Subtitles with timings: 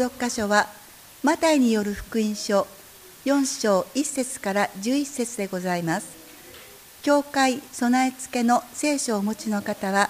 [0.00, 0.66] 読箇所は
[1.22, 2.66] マタイによる福音書
[3.26, 6.08] 4章1節から11節でございます。
[7.02, 10.08] 教会備え付けの聖書をお持ちの方は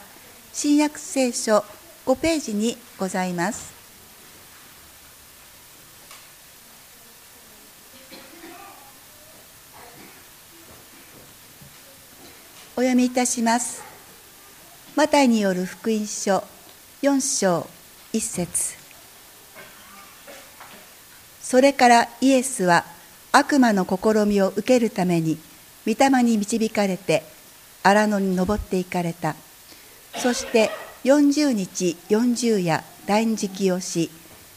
[0.53, 1.65] 新約聖書
[2.07, 3.73] 5ページにございます。
[12.77, 13.83] お読みいたします。
[14.95, 16.45] マタイによる福音書
[17.03, 17.67] 4章
[18.13, 18.80] 1節。
[21.51, 22.85] それからイエスは
[23.33, 25.37] 悪魔の試みを受けるために
[25.85, 27.25] 御霊に導かれて
[27.83, 29.35] 荒野に登っていかれた。
[30.15, 30.71] そして
[31.03, 34.13] 40日40夜断食をし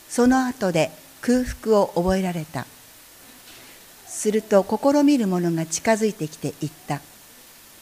[0.07, 2.67] その後で空腹を覚えられた。
[4.05, 7.01] すると試みる者が近づいてきて言った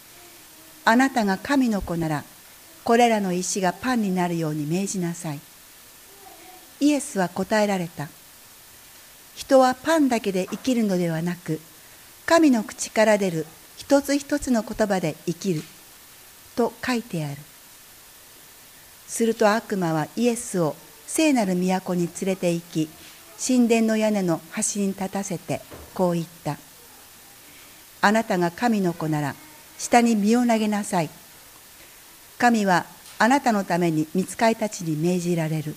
[0.90, 2.24] 「あなたが神の子なら
[2.86, 5.40] これらの石がパンになるように命じなさい。
[6.80, 8.08] イエスは答えられた。
[9.42, 11.60] 人はパンだけで生きるのではなく
[12.28, 15.64] 神の口から出る一つ一つの言葉で生きる
[16.56, 17.38] と書いてある。
[19.08, 20.76] すると悪魔はイエスを
[21.08, 22.88] 聖なる都に連れて行き
[23.44, 25.60] 神殿の屋根の端に立たせて
[25.96, 26.58] こう言った。
[28.02, 29.34] あなたが神の子なら
[29.80, 31.10] 下に身を投げなさい。
[32.38, 32.86] 神は
[33.18, 35.76] あなたのために見つかいたちに命じられる。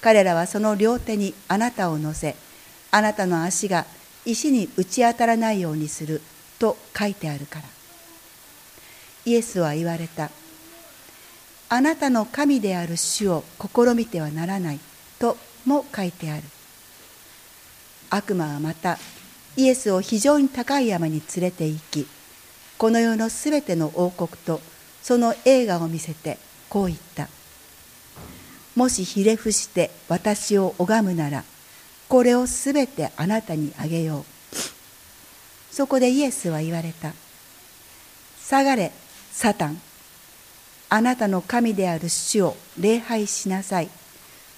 [0.00, 2.36] 彼らはその両手にあなたを乗せ
[2.90, 3.86] あなたの足が
[4.24, 6.22] 石に打ち当たらないようにする
[6.58, 7.64] と書いてあるから。
[9.24, 10.30] イエスは言われた。
[11.68, 14.78] あなたの神である主を試みてはならない
[15.18, 16.42] とも書いてある。
[18.08, 18.98] 悪魔はまた
[19.56, 22.06] イエスを非常に高い山に連れて行き
[22.78, 24.60] この世のすべての王国と
[25.02, 27.28] その映画を見せてこう言った。
[28.76, 31.44] もしひれ伏して私を拝むなら
[32.08, 34.24] これをすべてあなたにあげよう。
[35.74, 37.12] そこでイエスは言われた。
[38.40, 38.92] 下がれ
[39.32, 39.80] サタン。
[40.88, 43.88] あなたの神である主を礼拝しなさい。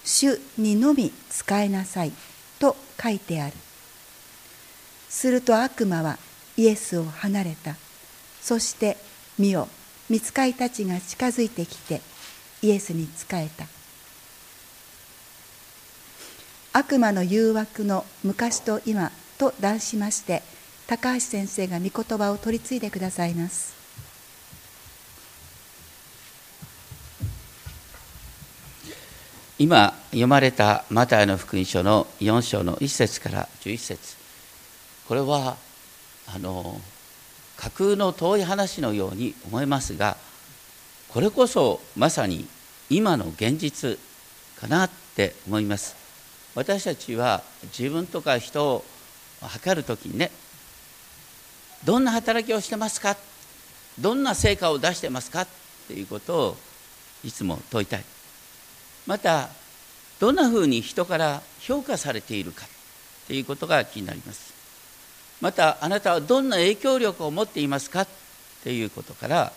[0.05, 2.13] 主にのみ仕えなさい。
[2.59, 3.55] と書いてある。
[5.09, 6.19] すると悪魔は
[6.57, 7.77] イエスを離れた。
[8.43, 8.97] そして
[9.39, 9.69] 見よ
[10.11, 12.01] 見つかいたちが近づいてきて
[12.63, 13.78] イエスに仕えた。
[16.73, 20.43] 悪魔の誘惑の昔と今と題しまして
[20.87, 23.77] 高橋先生が御言葉を取り継いでくださいます。
[29.59, 34.17] 今読まれたマタイの福音書の4章の1節から11節。
[35.09, 35.57] これは
[36.27, 36.81] あの
[37.57, 40.17] 架空の遠い話のように思えますが
[41.09, 42.47] これこそまさに
[42.89, 43.99] 今の現実
[44.61, 46.08] かなって思います。
[46.59, 47.45] 私たちは
[47.79, 48.85] 自分とか人を
[49.41, 50.33] 測る時にね
[51.85, 53.17] どんな働きをしてますか？
[54.01, 55.43] どんな成果を出してますか？
[55.43, 55.49] っ
[55.87, 56.57] ていうことを
[57.23, 58.05] いつも問いたい。
[59.07, 59.51] また
[60.19, 62.67] どんなふうに人から評価されているか？
[62.67, 62.69] っ
[63.29, 64.53] ていうことが気になります。
[65.41, 68.01] またあなたはどんな影響力を持っていますか？
[68.01, 68.09] っ
[68.65, 69.53] ていうことから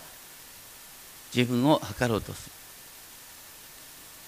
[1.34, 2.52] 自分を測ろうとする。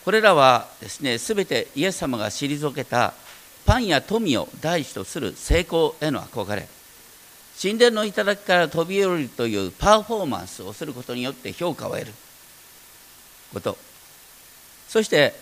[0.05, 3.15] これらはですね全てイエス様が退けた
[3.65, 6.69] パンや富を第一とする成功への憧れ。
[7.61, 12.13] 神殿の頂から飛び降りるというパフォーマンスをすることによって評価を得る
[13.53, 13.79] こと。
[14.89, 15.33] そして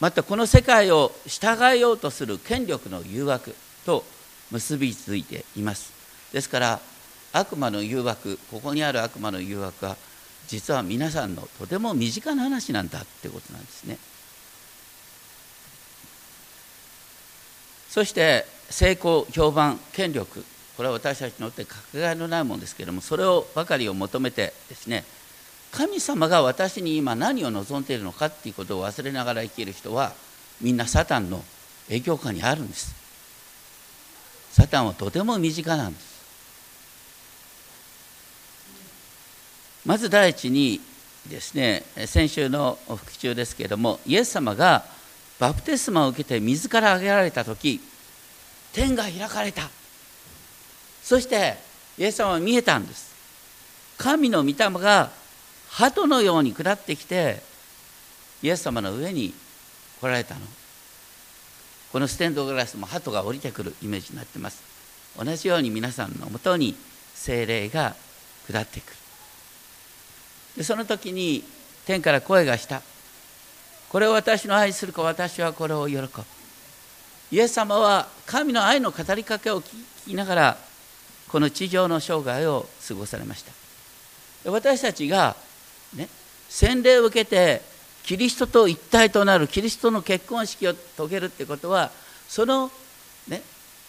[0.00, 4.04] またこの世界を従えようとする権力の誘惑と
[4.50, 5.92] 結びついています。
[6.32, 6.80] ですから
[7.32, 9.96] 悪魔の誘惑ここにある悪魔の誘惑は
[10.48, 13.98] 実は皆さんのとても身近な話なんだってことなんですね。
[17.90, 20.44] そして成功評判権力。
[20.76, 25.04] これは私たちにとってかけがえのないものですけれどもそれをばかりを求めてですね
[25.72, 30.12] 神様が私に今何を望んでいるのかっていうことを忘れながら生きる人は
[30.60, 31.42] みんなサタンの
[31.88, 32.94] 影響下にあるんです。
[34.52, 36.15] サタンはとても身近なんです。
[39.86, 40.80] まず第一に
[41.30, 44.84] ですね先週の復習ですけれどもイエス様が
[45.38, 47.80] バプテスマを受けて水から上げられた時
[48.72, 49.70] 天が開かれた。
[51.02, 51.56] そして
[51.96, 53.14] イエス様は見えたんです。
[53.96, 55.10] 神の御霊が
[55.70, 57.40] 鳩のように下ってきて
[58.42, 59.32] イエス様の上に
[60.00, 60.40] 来られたの。
[61.92, 64.62] このステンドグラスも鳩が降りてくるイメージになってます。
[65.16, 66.76] 同じように皆さんのもとに
[67.14, 67.94] 精霊が
[68.50, 69.05] 下ってくる。
[70.56, 71.44] でその時に
[71.84, 72.82] 天から声がした。
[73.88, 76.08] これを私の愛する子私はこれを喜ぶ。
[77.30, 79.74] イエス様は神の愛の語りかけを聞
[80.06, 80.58] きながら
[81.28, 83.52] この地上の生涯を過ごされました。
[84.50, 85.36] 私たちが、
[85.94, 86.08] ね、
[86.48, 87.62] 洗礼を受けて
[88.04, 91.90] キリストと一体となるキリストの結婚式を遂げるってことは
[92.28, 92.70] その、
[93.28, 93.42] ね、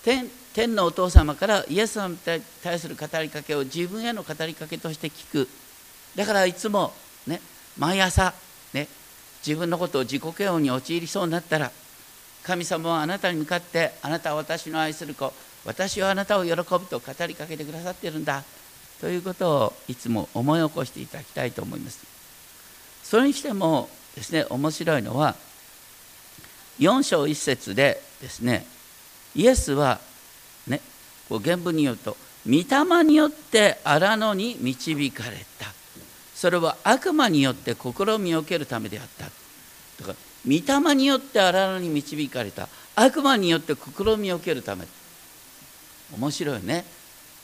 [0.04, 2.18] 天天のお父様からイエス様に
[2.64, 5.48] 対する語りかけを自分への語りかけとして聞く。
[6.18, 6.92] だからいつも、
[7.28, 7.40] ね、
[7.78, 8.34] 毎朝、
[8.74, 8.88] ね、
[9.46, 11.72] 自分のことを自己嫌悪に陥りそうになったら
[12.44, 15.32] 神様はあなたに向かってあなたは私の愛する子
[15.64, 18.44] 私はあなたを喜ぶと語りかけてくださっているんだ
[19.00, 22.04] ということをいつも思い起こしていただきたいと思います。
[23.04, 25.36] それにしてもですね面白いのは
[26.80, 28.66] 4章1節でですね
[29.36, 30.00] イエスは
[30.66, 30.82] ね
[31.30, 32.18] こう原文によると
[32.48, 35.77] 御霊によって荒野に導かれた。
[36.38, 39.26] それは悪魔によって試みを受けるためであった。
[39.26, 39.32] だ
[40.06, 40.14] から
[40.46, 44.86] 御霊によって荒野に導かれた悪魔によって試みを受けるため。
[46.16, 46.86] 面白いね。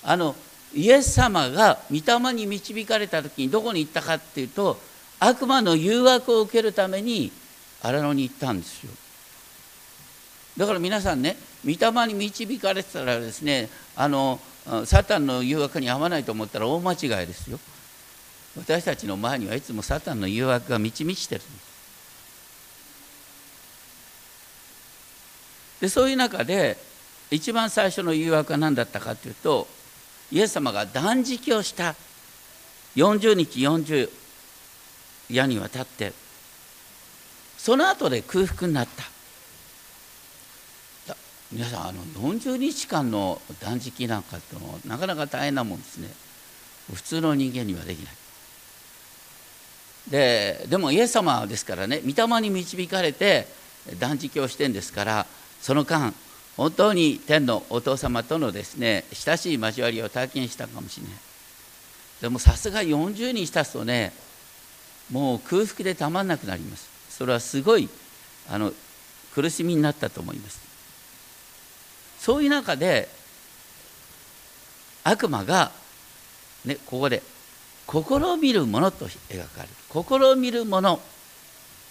[0.04, 0.36] あの
[0.76, 4.80] イエス様が御霊に導かれた時にどこに行ったかっていうと
[5.20, 7.32] 悪魔の誘惑を受けるために
[7.82, 8.92] 荒野に行ったんですよ。
[10.56, 11.36] だから皆さんね
[11.66, 14.40] 御霊に導かれてたらですねあの
[14.86, 17.60] サタンの誘惑に合わないと思ったら大間違いですよ。
[18.58, 21.42] 私たちの前にはいつもサタンの誘惑が満ち満ちてる。
[25.82, 26.78] でそういう中で
[27.30, 29.68] 一番最初の誘惑は何だったかというと
[30.32, 31.96] イエス様が断食をした。
[32.96, 34.10] 40日40
[35.30, 36.14] 夜にわたって。
[37.58, 39.04] その後で空腹になった。
[41.52, 46.10] 皆さんあの40日間の断食なんかってのなかなか大変なもんですね。
[46.94, 48.23] 普通の人間にはできない。
[50.10, 53.48] ででもイエス様ですからね御霊に導かれて
[54.00, 55.26] 断食をしてんですから
[55.62, 56.14] その間
[56.58, 61.14] 本当に天のお父様とのですね親しい交わりを体験したかもしれない。
[62.22, 64.14] でもさすが40人経つとね
[65.12, 66.90] もう空腹でたまんなくなります。
[67.10, 67.90] それはすごい
[68.50, 68.72] あの
[69.34, 70.62] 苦しみになったと思います。
[72.20, 73.10] そういう中で
[75.04, 75.72] 悪魔が、
[76.64, 77.22] ね、ここで
[77.88, 78.02] 試
[78.42, 80.36] みるものと描かれる。
[80.36, 81.00] 試みるもの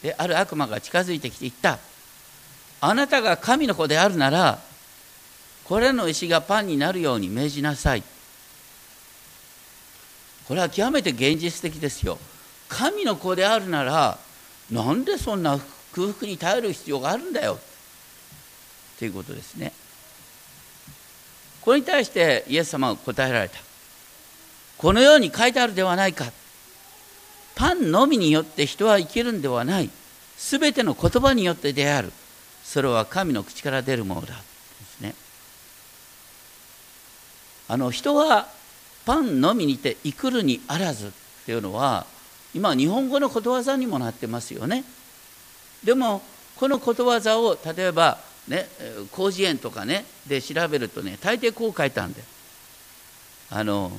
[0.02, 1.78] である悪魔が近づいてきていった。
[2.80, 4.58] あなたが神の子であるなら
[5.64, 8.02] これの石がパンになるように命じなさい。
[10.48, 12.18] これは極めて現実的ですよ。
[12.68, 14.18] 神の子であるなら
[14.70, 15.60] なんでそんな
[15.94, 17.58] 空腹に頼る必要があるんだよ。
[18.98, 19.72] ということですね。
[21.60, 23.58] これに対してイエス様は答えられた。
[24.82, 26.32] このように書いてあるではないか。
[27.54, 29.88] パンのみによって人は生きるんではない。
[30.36, 32.12] すべての言葉によってである。
[32.64, 34.26] それは神の口から出るものだ。
[34.26, 34.32] で
[34.84, 35.14] すね。
[37.68, 38.48] あの人は
[39.06, 41.06] パンのみにて生くるにあらず。
[41.08, 41.10] っ
[41.46, 42.06] ていうのは
[42.54, 44.84] 今日本語のことわざにもなってますよね。
[45.84, 46.22] でも
[46.56, 48.18] このことわざを例えば
[48.48, 48.68] ね
[49.14, 52.22] 広辞苑とかねで調べるとね大抵こう書いたんで
[53.50, 53.92] あの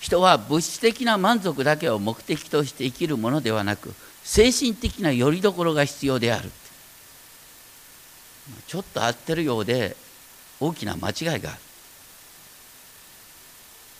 [0.00, 3.94] 人は物質的な満足だけを目的として生きるものではなく
[4.24, 6.50] 精神的な拠り所が必要である。
[8.66, 9.96] ちょっと合ってるようで
[10.58, 11.60] 大きな間違いがある。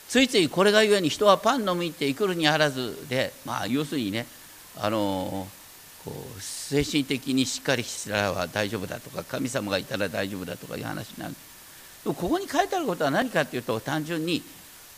[0.08, 4.26] ついついこれがゆえに人はパンのみって生くるにあらずでまあ要するにね
[4.76, 5.46] あの
[6.04, 11.34] こう精神的にしっかりしたら大丈夫だとか神様がいたら大丈夫だとかいう話になる。
[12.04, 14.42] でここに書いてあることは何かっていうと単純に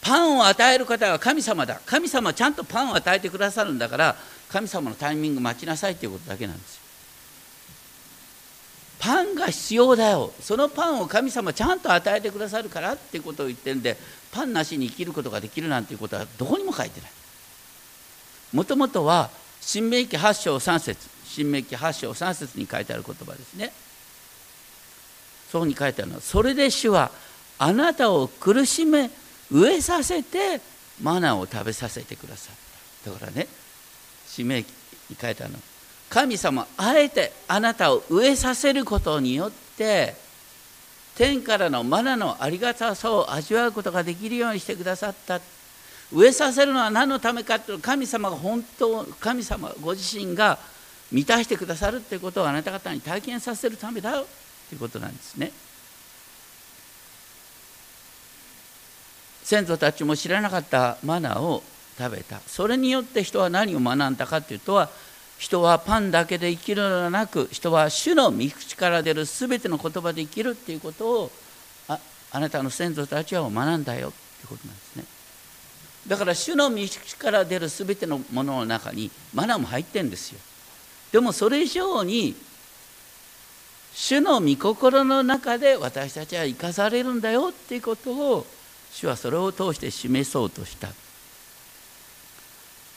[0.03, 1.81] パンを与える方は神様だ。
[1.87, 4.17] 神様はちゃんとパンを与えてくださるんだから
[4.51, 6.83] 神様のタイミング待ちなさいということだけなんですよ。
[8.99, 10.33] パンが必要だよ。
[10.41, 13.97] そのパンを神様ちゃんと与えてくださるからっていうことを言ってるんで
[14.33, 17.11] パンなしに生きることができるなんていうことはどこにも書いてない。
[18.53, 19.31] もともとは
[19.61, 21.09] 新明記8章3節。
[21.25, 23.73] 新明記8章3節に書いてある言葉ですね。
[25.51, 27.11] そうに書いてあるのはそれで主は
[27.59, 29.11] あなたを苦しめ
[29.51, 30.61] 飢えさせて
[31.01, 32.57] マナーを食べさせてくださっ
[33.05, 33.11] た。
[33.11, 33.47] だからね
[34.27, 34.67] 使命に
[35.21, 35.59] 書いてあるの。
[36.09, 40.15] 神様あえてあなたを飢えさせることによって
[41.17, 45.41] 天からのマナのありがたさを味わうことができるようにしてくださった。
[46.13, 50.59] 飢えさせるのは何のためかというと神様が本当神様ご自身が
[51.11, 54.27] 満たしてくださるということをあなた方に体験させるためだよ
[54.69, 55.51] ということなんですね。
[59.43, 61.63] 先祖たちも知らなかったマナを
[61.99, 62.41] 食べた。
[62.41, 64.91] それによって人は何を学んだかというとは
[65.39, 71.31] 人はパンだけで生きるのではなく人は主の御口から出る全ての言葉で生きるっていうことを
[71.89, 71.99] あ
[72.31, 75.05] あなたの先祖たちは学んだよってことなんですね。
[76.07, 80.39] だから主の御口から出る全てのものの中にマナも入ってるんですよ。
[81.13, 82.35] でもそれ以上に
[83.95, 88.47] 主の御心の中で私たちは生かされるんだよっていうことを
[88.93, 90.89] 主はそれを通して示そうとした。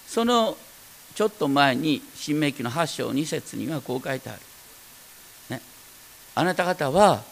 [0.07, 0.57] その
[1.15, 4.39] ちょっと前に新明記の8章2節にはこう書いてある、
[5.49, 5.61] ね、
[6.35, 7.23] あなた方は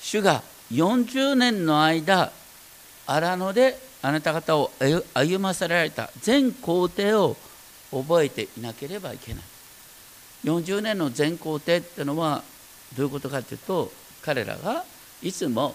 [0.00, 2.30] 主が40年の間
[3.06, 4.70] 荒野であなた方を
[5.14, 7.36] 歩ませられた全工程を
[7.90, 9.42] 覚えていなければいけない。
[10.44, 12.42] 40年の全工程っていうのは
[12.96, 14.84] どういうことかというと彼らが
[15.22, 15.74] いつも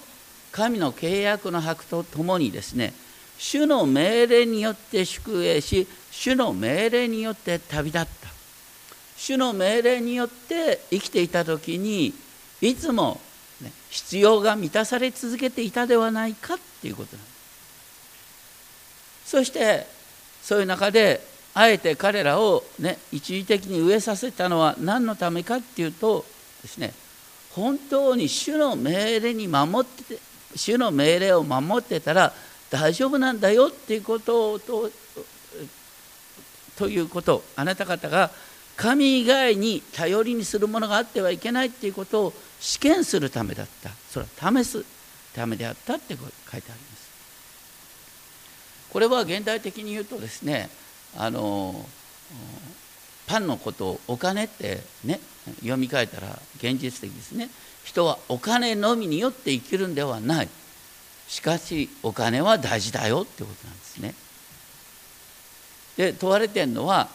[0.55, 2.93] 神の契約の白とともにですね
[3.37, 8.29] 主の命令によって宿営し主の命令によって旅立った。
[9.17, 12.13] 主の命令によって生きていた時に
[12.61, 13.19] いつも、
[13.61, 17.31] ね、必要が満たされ続けていたではないかっていうことなんで
[19.25, 19.29] す。
[19.31, 19.87] そして
[20.41, 21.21] そういう中で
[21.53, 26.23] あえて彼らを、ね、一時的に飢えさせたのは何のためかっていうと
[26.61, 26.93] ですね
[27.53, 30.17] 本当に主の命令に守って
[30.55, 32.33] 主の命令を守ってたら
[32.69, 34.91] 大丈夫なんだよっていうことをと
[36.77, 37.43] ということ。
[37.55, 38.31] あなた方が
[38.75, 43.89] 神以外に頼りにするものがあってはいけないっていうことを試験するためだった。
[44.09, 44.83] それは試す
[45.33, 47.05] ためであったって書いてあります。
[48.89, 50.69] これは現代的に言うとですね
[51.17, 51.85] あの
[53.27, 55.19] パンのことをお金ってね
[55.59, 57.49] 読み替えたら現実的ですね。
[57.85, 60.49] 人はお金のみによって生きるんではない。
[61.27, 64.13] しかしお金は大事だよってことなんですね。
[65.95, 67.07] で問われてるのは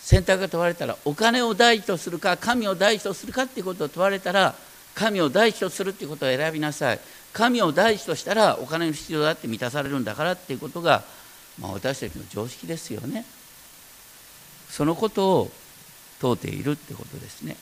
[0.00, 4.54] 選択が問われたらお金を第一とするか神を第一とするかっていうことを問われたら
[4.94, 6.06] 神を第一とするってい。
[6.06, 7.00] うことを選びなさい。
[7.32, 11.02] 神を第一としたらお金の必要だって満たされるんだからっていうことが、
[11.60, 13.24] まあ、私たちの常識ですよね。
[14.70, 15.50] そのことを
[16.20, 17.56] 問うているってことですね。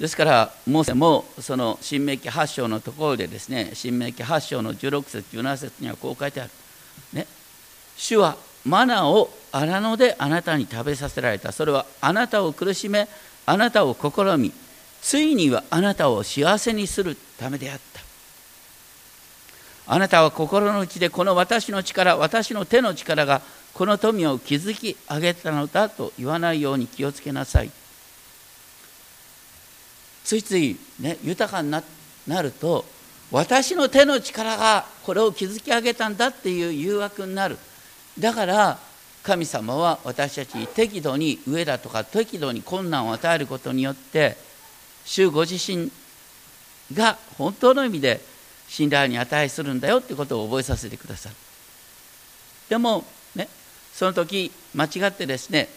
[0.00, 6.50] ですからモーセもその新明記8章のところでですね新明記8章の16節17節にはこう書いてある、
[7.14, 7.26] ね、
[7.96, 8.36] 主は
[8.66, 11.52] マナを荒野であなたに食べさせられた。
[11.52, 13.08] それはあなたを苦しめ
[13.46, 14.52] あなたを試み
[15.00, 18.00] ついにはあなたを幸せにするためであった。
[19.88, 23.40] あなたは心の内でこの私の力私の手の力が
[23.72, 27.70] この富を築き上げたのだと言わないように気をつけなさい。
[30.26, 32.84] ついつい、ね、豊かになると
[33.30, 37.56] 私の手の力がこれを築き上げたんだっていう誘惑になる。
[38.18, 38.78] だから
[39.22, 44.36] 神様は私たちに適度に上だとか適度に困難を与えることによって
[45.04, 45.92] 主ご自身
[46.92, 48.20] が本当の意味で
[48.68, 51.36] 信頼に値するんだよってことを覚えさせてくださる。
[52.68, 53.04] でも
[53.36, 53.48] ね
[53.92, 55.68] その時間違ってですね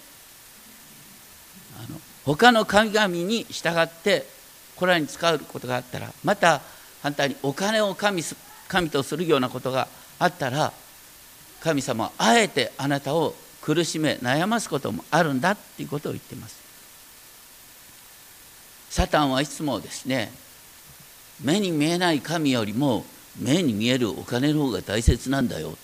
[1.77, 4.38] あの他の神々に従って
[4.79, 6.61] これらに使うことがあったらまた
[7.03, 8.23] 反対にお金を神
[8.69, 10.71] 神とするようなことがあったら
[11.59, 16.57] 神様はあえてあなたを苦しめ悩ますこともあるんだっていうことを言っています
[18.89, 20.31] サタンはいつもですね
[21.43, 23.05] 目に見えない神よりも
[23.37, 25.77] 目に見えるお金の方が大切なんだよ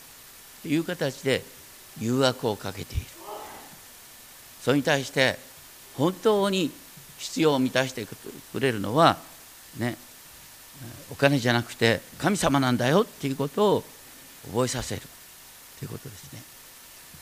[0.62, 1.44] という形で
[2.00, 3.06] 誘惑をかけている
[4.62, 5.38] それに対して
[5.98, 6.72] 本当に
[7.17, 9.17] 必要を満たしてくれるのは
[9.77, 9.98] ね
[11.12, 13.84] お金じゃなくて神様なんだよっていうことを
[14.48, 15.01] 覚えさせる。
[15.79, 16.41] ということですね。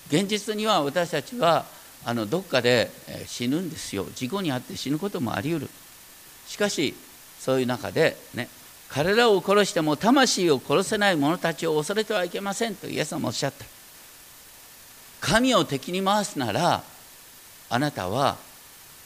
[0.10, 1.66] 現実には私たちは
[2.06, 2.92] あのどっかで
[3.28, 4.06] 死ぬんですよ。
[4.16, 5.70] 事故に遭って死ぬこともあり得る。
[6.48, 6.94] しかし
[7.40, 8.50] そういう中でね
[8.90, 12.76] 彼らを殺しても魂を殺せない者たちを恐れてはいけません。
[12.76, 13.66] とイエス様おっしゃった。
[15.22, 16.84] 神を敵に回すなら
[17.70, 18.38] あなたは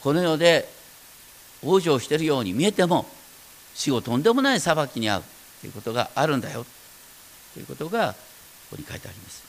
[0.02, 0.77] この世で
[1.64, 3.06] 往生しているように見えても
[3.74, 5.24] 死後とんでもない裁きに遭う
[5.62, 6.66] ということがあるんだよ
[7.54, 8.14] ということが
[8.70, 9.44] ここに書いてあります。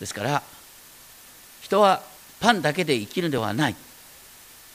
[0.00, 0.42] ですから
[1.62, 2.02] 人は
[2.40, 3.76] パンだけで生きるではない。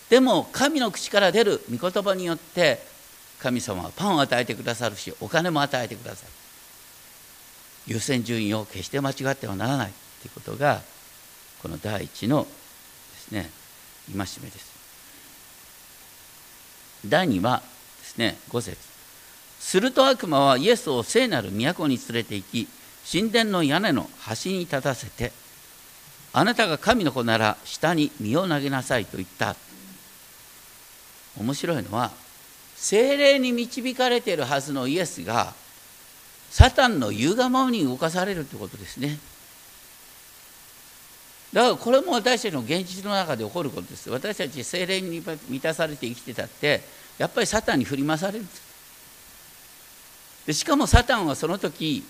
[0.10, 2.80] でも神の口から出る御言葉によって
[3.40, 6.32] 神様はパンを与えてくださるしお金も与えてくださる。
[7.88, 10.82] 優先順位を決して間違ってはならないということが
[11.62, 12.50] この第一ので
[13.18, 13.50] すね
[14.08, 14.71] 戒めです。
[17.06, 17.62] 第2は
[18.00, 18.38] ですね。
[18.50, 18.78] 5節。
[19.60, 22.68] すると悪魔はイエスを聖なる都に連れて行き
[23.10, 25.32] 神殿の屋根の端に立たせて
[26.34, 29.56] あなたが神の子なら下に身を投げなさいと言った。
[31.40, 32.12] 面白いのは
[32.76, 35.54] 精霊に導かれているはずのイエスが
[36.50, 39.18] サタンの言うがままに動かされるということですね。
[41.54, 44.10] だからこれも私たちの現実の中で起こることです。
[44.10, 46.82] 私たち精霊に満たされて生きてたって
[47.18, 48.62] やっぱりサタンに振り回されるんです。
[50.48, 52.04] でしかもサタンはその時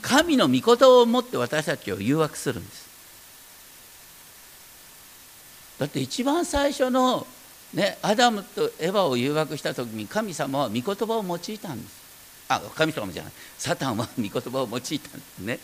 [0.00, 2.88] 神の御言を持って私たちを誘惑するんです。
[5.78, 7.26] だって一番最初の、
[7.72, 12.00] ね、アダムとエヴァを誘惑した時に神様は御言葉を用いたんです。
[12.48, 13.32] あ神様じゃない。
[13.58, 15.58] サタンは御言葉を用いたんですね。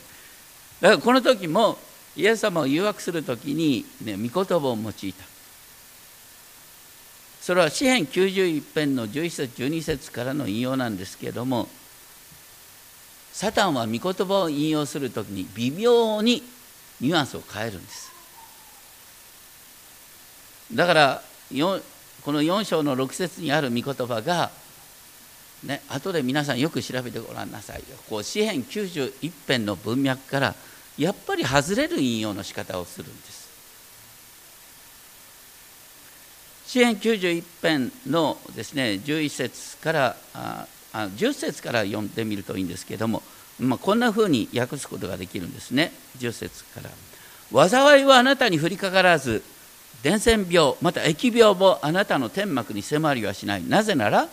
[0.81, 1.79] だからこの時も
[2.17, 5.25] イエス様を誘惑する時に、ね、御言葉を用いた。
[7.41, 11.69] それは詩編91編の11節12節からの引用なんですけれども
[13.33, 16.43] サタンは御言葉を引用する時に微妙に
[17.01, 18.11] ニュアンスを変えるんです。
[20.75, 21.23] だから
[22.25, 24.51] この4章の6節にある御言葉が
[25.63, 27.85] ね後で皆さんよく調べてごらんなさいよ。
[28.11, 30.55] こう詩編91編の文脈から
[30.99, 33.47] やっぱり外れる引用の仕方をするんです。
[36.67, 43.23] 詩編91編のですね11節からあ10節から読んでみるといいんですけども、
[43.61, 45.93] まあ、こんなふうに訳すことができるんですね。
[46.19, 46.91] 10節から
[47.69, 49.43] 「災いはあなたに降りかからず
[50.03, 53.65] 伝染病また疫病もあなたの天幕に迫りはしない。
[53.65, 54.29] なぜなら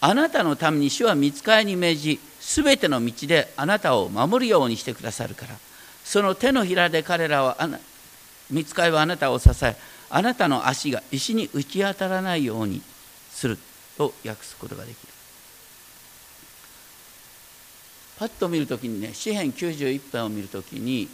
[0.00, 5.67] あなたのために主は見つかりに命じすべての道であなたを守るようにしてくださるから。
[6.08, 7.58] その手のひらで彼らは
[8.50, 9.76] 見つかりはあなたを支え
[10.08, 12.80] あなたの足が石に打ち当たらないように
[13.30, 13.58] する
[13.98, 15.12] と訳すことができる。
[18.18, 21.10] パッと見るときにね詩編91編を見るときに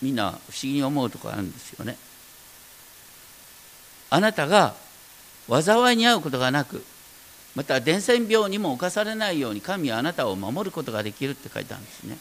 [0.00, 1.96] みんな不思議に思うとこあるんですよね。
[4.10, 4.76] あなたが
[5.48, 6.84] 災いに遭うことがなく
[7.56, 12.16] また伝染病にも侵されないように神はあなたを守ることができるって書いてあるんですね。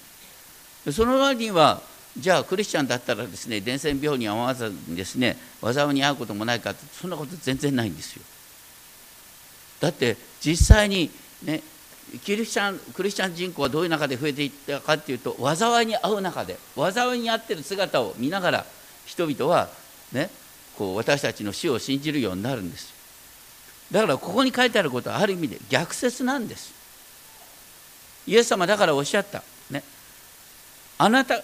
[0.91, 1.81] その割には
[2.17, 8.23] じゃあクリスチャンだったらですね伝染病に遭わずにですね災いに遭うこともないかってそんなこと全然ないんですよ。
[9.79, 11.09] だって実際に
[11.43, 11.61] ね
[12.23, 18.65] キリスチャンクリスチャン人口はどういう中で増えていったかっていうと災いに遭う中で災いに遭ってる姿を見ながら
[19.05, 19.69] 人々は
[20.11, 20.29] ね
[20.77, 22.93] こう私たちの死を信じるようになるんです
[23.93, 26.73] だからここに書いてあることはある意味で逆説なんです。
[28.25, 29.43] イエス様だからおっしゃった。
[31.03, 31.43] あなた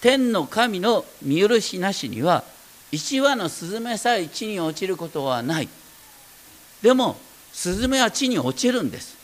[0.00, 2.42] 天の神の見許しなしには
[2.90, 5.68] 一羽のスズメさえ地に落ちることはない。
[6.82, 7.16] でも
[7.52, 9.16] スズメは地に落ちるんです。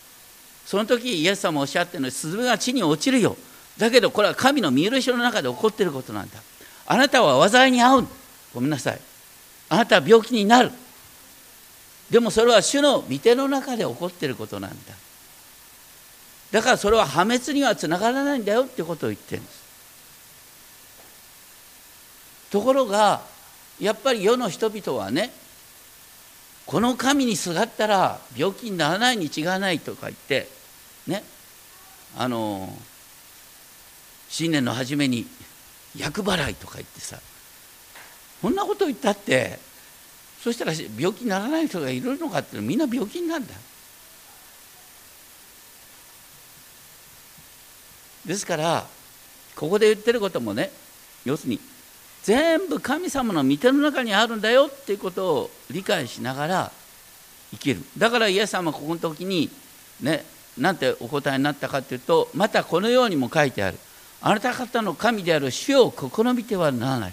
[0.64, 3.36] その時イエス様おっしゃってるのはスズメは地に落ちるよ。
[3.76, 6.38] だけどこれは神の見許しの中で起こってることなんだ。
[6.86, 8.06] あなたは災いに遭う
[8.54, 9.00] ごめんなさい。
[9.70, 10.70] あなたは病気になる。
[12.10, 14.76] でもそれは主の御手の中で起こってることなんだ。
[16.52, 19.63] だからそれは破滅にはつながらないんだよってことを言ってるんです。
[22.54, 23.20] ところが
[23.80, 25.32] やっぱり世の人々はね
[26.66, 30.46] この神にすがったら病気にならないに違いないとか言って
[31.08, 31.24] ね
[32.16, 32.68] あの
[34.28, 35.26] 新年の初めに
[35.96, 37.18] 厄払いとか言ってさ
[38.40, 39.58] こんなこと言ったって
[40.40, 43.54] そしたら病気にならない人がいるのかってみんな病気になるんだ。
[48.24, 48.86] ですから
[49.56, 50.70] ここで言ってることもね
[51.24, 51.73] 要するに
[52.24, 56.72] 全部神様の御手の中にあるんだよっていうことを理解しながら
[57.52, 57.82] 生きる。
[57.98, 59.50] だからイエス様はここの時に
[60.00, 60.24] ね
[60.56, 63.78] なんてお答えになったかというとまたこのようにも書いてある。
[64.22, 67.12] あなた方の神である主を試みてはならない。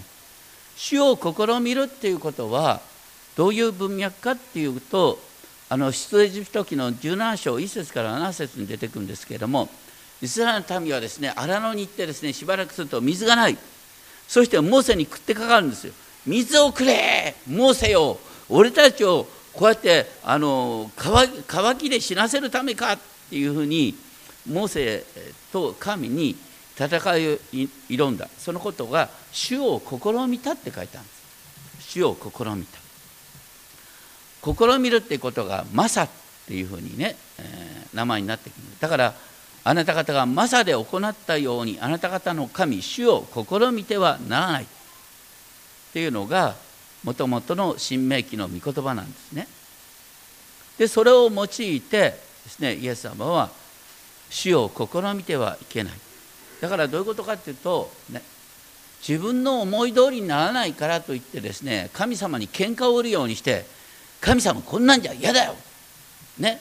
[0.76, 2.80] 主を試みるっていうことは
[3.36, 5.18] どういう文脈かっていうと
[5.68, 9.68] あの出エジプト記の17章1節から7節に出てくるんですけれども
[10.22, 13.58] イスラエルの民はですね荒野に行ってですねしばらくすると水がない。
[14.28, 15.92] そしてモーセに食ってかかるんですよ。
[16.26, 18.18] 水をくれモーセよ。
[18.48, 23.94] 俺たちをこうやってあの乾きで死なせるためかっていうふうに
[24.48, 25.04] モーセ
[25.52, 26.36] と神に
[26.76, 26.86] 戦
[27.18, 27.38] いを
[27.88, 28.28] 挑んだ。
[28.38, 31.14] そのことが主を試みたって書いてあるんで
[31.82, 31.90] す。
[31.90, 32.80] 主を試みた。
[34.42, 36.08] 試みるってことがマサっ
[36.46, 38.62] ていうふうにね、えー、名前になってくる。
[38.80, 39.14] だから
[39.64, 44.64] あなた方がマサで行ったようにあなた方の神主を試みてはならない。
[44.64, 44.66] っ
[45.92, 46.54] ていうのが
[47.04, 49.46] もともとの新明記の御言葉なんですね。
[50.78, 52.16] でそれを用いてで
[52.48, 53.50] すねイエス様は
[54.30, 55.92] 主を試みてはいけない。
[56.60, 58.22] だからどういうことかっていうとね
[59.06, 63.66] 自分の思い通りにならないからといってですね神様に喧嘩を売るようにして
[64.20, 65.54] 神様こんなんじゃ嫌だよ。
[66.38, 66.60] ね。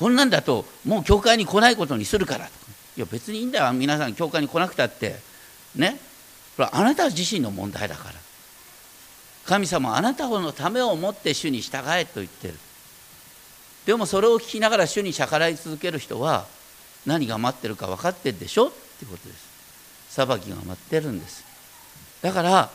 [0.00, 2.46] こんなんだともう教会に来ないことにするから。
[2.46, 2.48] い
[2.96, 3.70] や別にいいんだよ。
[3.74, 5.16] 皆さん教会に来なくたって。
[5.76, 6.00] ね。
[6.56, 8.14] これあなた自身の問題だから。
[9.44, 12.54] 神様あなたのためを思って主に従えと言ってる。
[13.84, 16.46] でもそれを聞きながら主に逆らい続ける人は
[17.04, 18.68] 何が待ってるか分かってるでしょ？
[18.68, 19.50] ってことです。
[20.08, 21.44] 裁きが待ってるんです。
[22.22, 22.70] だから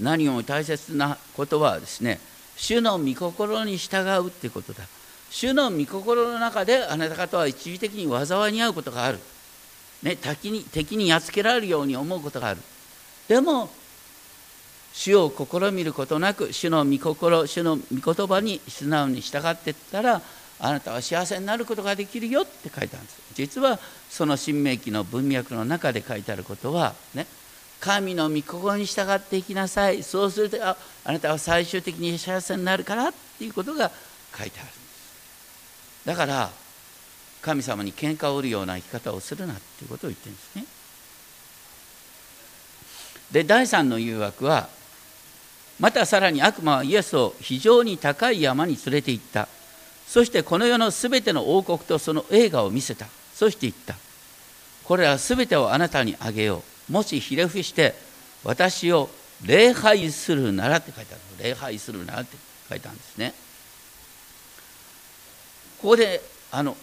[0.00, 2.18] 何より大切なことはですね
[2.56, 4.84] 主の御心に従うってことだ。
[5.30, 9.18] 主の御心の中であなた方は一時的に災いに遭うことがある、
[10.02, 12.60] ね、敵に敵にやっつけられるように思うことがある。
[13.28, 13.70] でも
[14.92, 20.20] 主を試みることなく主の御心主の御言葉に素直に従っていったら
[20.58, 23.20] あなたは幸せになることができるよって書いてあるんです。
[23.34, 23.78] 実は
[24.10, 27.26] その新明記の文脈の中で書いてあることはね
[27.78, 30.02] 神の御心に従っていきなさい。
[30.02, 33.92] そうするとああなたは最終的に幸せになるからっていうことが
[34.36, 34.79] 書いてある。
[36.04, 36.50] だから
[37.42, 40.64] 神様に喧嘩を売るような生き方をするなっていうことを言ってるんですね。
[43.32, 44.68] で第3の誘惑は
[45.78, 49.48] またさらに悪魔はイエスを非常に高い山に連れて行った。
[50.06, 53.06] そしてこの世のすべての王国とその映画を見せた。
[53.34, 53.94] そして言った。
[54.84, 56.92] これらすべてをあなたにあげよう。
[56.92, 57.94] もしひれ伏して
[58.44, 59.08] 私を
[59.46, 61.44] 礼拝するならって書いてある。
[61.44, 62.36] 礼拝するならって
[62.68, 63.32] 書いてあるんですね。
[65.82, 66.20] ここで
[66.52, 66.76] あの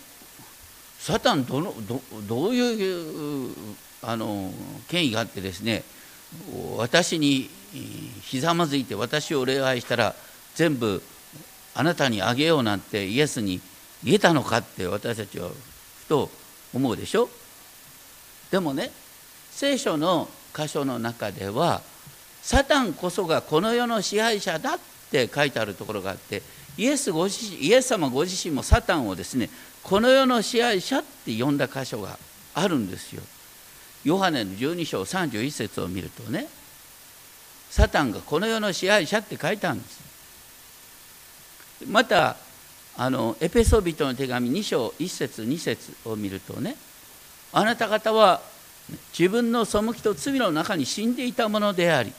[1.00, 3.54] サタンどのどどういう
[4.02, 4.52] あの
[4.88, 5.84] 権威があってですね
[6.78, 7.50] 私に
[8.22, 10.16] ひざまずいて私を礼拝したら
[10.56, 11.02] 全部
[11.76, 13.62] あなたにあげようなんてイエスに
[14.04, 16.30] 言えたのかって私たちはふと
[16.74, 17.30] 思うでしょ？
[18.52, 18.92] でもね
[19.52, 21.82] 聖書の箇所の中では
[22.42, 24.80] サタンこそがこの世の支配者だっ
[25.12, 26.42] て書いてあるところがあって
[26.78, 29.50] イエスご自身イエス様ご自身もサタンをですね
[29.84, 32.18] この世の支配者って呼んだ箇所が
[32.54, 33.22] あるんですよ。
[34.04, 36.48] ヨハネの12章31節を見るとね
[37.70, 40.08] サタンがこの世の支配者って書いてあるんです
[41.90, 42.38] また
[42.96, 46.76] あのエペソビトの手紙2章1節2節を見るとね
[47.52, 48.42] あなた方は
[49.18, 52.14] 自分の背きと罪の中に死んでいたものであり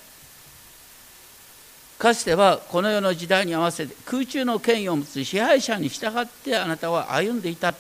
[1.99, 7.75] かつてはこの世の時代に合わせて空中の権威を持つ支配者に従ってあなたは歩んでいた。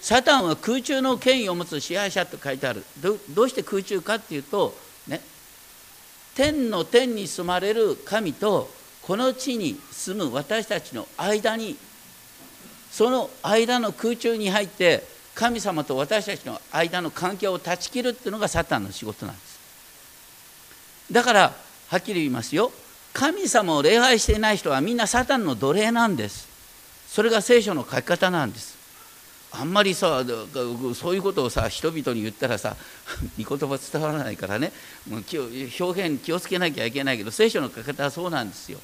[0.00, 2.84] サタンは空中の権威を持つ支配者と書いてある。
[3.00, 4.76] どうして空中かっていうと
[5.08, 5.20] ね
[6.36, 8.70] 天の天に住まれる神と
[9.02, 11.76] この地に住む私たちの間に
[12.92, 15.02] その間の空中に入って
[15.34, 19.58] 神様と私たちの間の関係を断ち切るっていうのがサタンの仕事なんです。
[21.10, 22.70] だからはっきり言いますよ
[23.12, 26.48] 神様を礼拝していない人はみんなサタンの奴隷なんです
[27.08, 28.78] それが聖書の書き方なんです
[29.50, 30.22] あんまりさ
[30.94, 32.76] そういうことをさ人々に言ったらさ
[33.42, 34.72] 御言葉伝わらないからね
[35.08, 35.24] もう
[35.80, 38.78] 表現気をつけなきゃいけないけど聖書の書き方はそうなんですよ。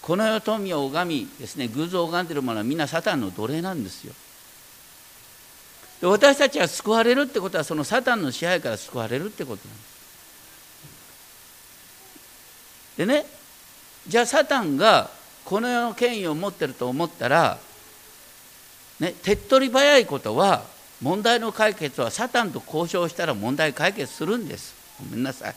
[0.00, 4.14] この世富を拝みですね偶像を拝んでるものはみんなサタンの奴隷なんですよ。
[6.00, 9.89] で私たちは救われるってことはそのサタンの支配から救われるってことなんです。
[13.00, 13.24] でね
[14.06, 15.08] じゃあサタンが
[15.46, 17.56] この世の権威を持ってると思ったら
[18.98, 20.62] ね、手っ取り早いことは
[21.00, 24.74] 問題の解決はサタンと交渉したら問題解決するんです。
[25.00, 25.54] ごめんなさい。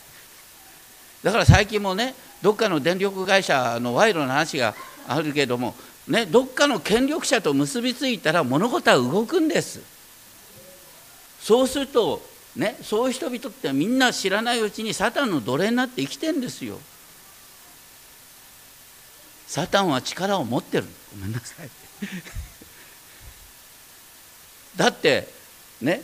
[1.22, 4.74] だから最近もねどっかの電力会社の賄賂の話が
[5.06, 5.76] あるけども、
[6.08, 9.82] ね、どっかの権力者と結びついたら物事は動くんです。
[11.42, 12.22] そうすると
[12.56, 16.80] ねそういう人々ってみんな知らないうちにサタンの奴隷になって生きてんですよ。
[19.54, 20.88] サタンは力を持ってる。
[21.12, 21.70] ごめんなさい。
[24.76, 25.28] だって
[25.80, 26.02] ね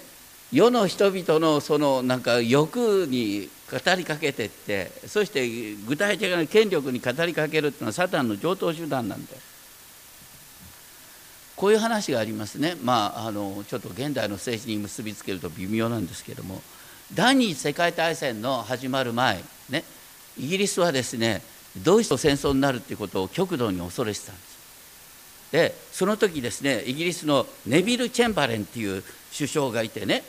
[0.52, 9.40] 世の人々のそのなんか欲に語りかけてってそして具体的な権力に語りかけるっていうのはサタンの上等手段なんだよ。
[11.56, 16.62] こういう話がありますね、まあ、あのちょっと現代の政治に結びつけると微妙なんですけども。
[17.16, 19.84] 第二次世界大戦の始まる前、ね、
[20.38, 21.42] イギリスはですね
[21.78, 24.50] ドイツと戦争になるっていうことを極度に恐れてたんです。
[25.52, 29.04] でその時ですねイギリスのネビル・チェンバレンっていう
[29.36, 30.24] 首相がいてね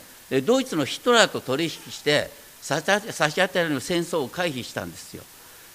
[0.45, 2.29] ドイツのヒトラーと取引して
[2.61, 5.23] 差し当たりの戦争を回避したんですよ。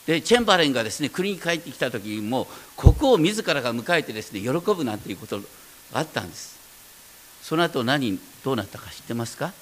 [0.06, 5.44] でチェンバレンがですね国に帰ってきた時にも国王自らが迎えてですね喜ぶなんていうことが
[5.94, 6.56] あったんです。
[7.42, 9.52] その後何どうなったか知ってますか？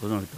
[0.00, 0.36] ご存じの通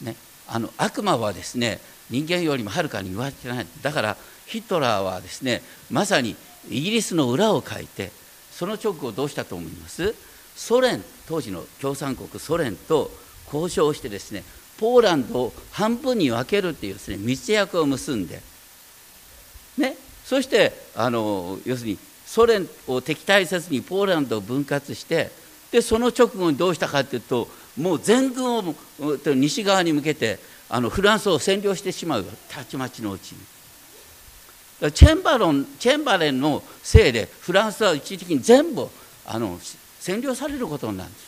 [0.00, 0.16] りね
[0.48, 3.66] あの悪魔はですね人間よりもはるかに言われてない。
[3.82, 6.36] だからヒトラーはですねまさに
[6.68, 8.10] イギリスの裏を書いて
[8.50, 10.14] その直後どうしたと思います？
[10.54, 13.10] ソ連当時の共産国ソ連と
[13.52, 14.44] 交渉してですね
[14.78, 18.40] ポーランドを半分に分けるっていうですね密約を結んで
[19.78, 25.30] ねそしてあの要するにソ連を敵対せずにポーランドを分割して
[25.70, 28.74] でその直後にどうしたかというともう全軍を
[29.34, 30.38] 西側に向けて
[30.74, 33.38] あのフランスを占領してしまうたちまちのうちに。
[34.90, 38.88] チェンバロンチェンバレンのせいでフランスは一時的に全部
[39.24, 39.56] あの
[40.00, 41.24] 占領されることになるんです。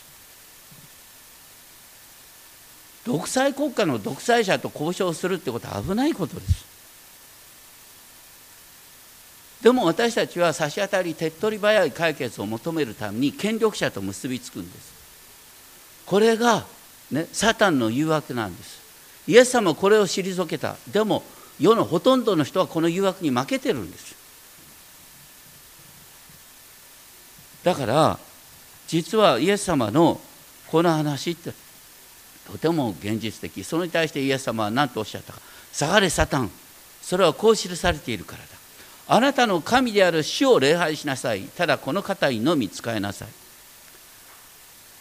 [3.05, 6.67] 独裁国家の独裁者と交渉するってことは危ないことです。
[9.63, 14.93] でも私たちは差し当たり手っ取り早い解決を求めるために権力者と結びつくんです。
[16.05, 16.67] これが、
[17.13, 18.86] ね、サタンの誘惑なんです。
[19.27, 20.77] イエス様はこれを退けた。
[20.91, 21.23] でも
[21.59, 24.15] 世のほとんどの人はこの誘惑に負けてるんです。
[27.65, 28.19] だから
[28.87, 30.21] 実はイエス様の
[30.69, 31.53] この話って
[32.47, 33.65] とても現実的。
[33.65, 35.41] それに対してイエス様は何とおっしゃったか。
[35.73, 36.51] 下がれサタン。
[37.03, 38.49] それはこう記されているからだ。
[39.09, 41.43] あなたの神である主を礼拝しなさい。
[41.43, 43.29] ただこの方にのみ使えなさい。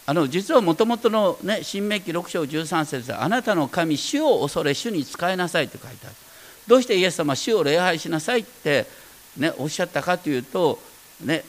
[0.08, 6.16] あの実はもともとの、ね、新明記6章13節であなたの神主を恐れ主に使いなさいと書いてある。
[6.68, 8.86] どうしてイエス様は主を礼拝しなさいって、
[9.38, 10.80] ね、おっしゃったかというと、
[11.24, 11.44] ね、